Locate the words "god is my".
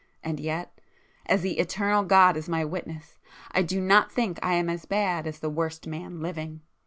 2.03-2.65